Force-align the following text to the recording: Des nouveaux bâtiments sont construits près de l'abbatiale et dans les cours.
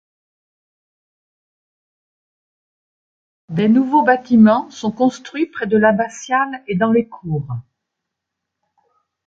Des 3.49 3.69
nouveaux 3.69 4.01
bâtiments 4.03 4.67
sont 4.71 4.91
construits 4.91 5.45
près 5.45 5.67
de 5.67 5.77
l'abbatiale 5.77 6.63
et 6.67 6.75
dans 6.75 6.91
les 6.91 7.07
cours. 7.07 7.53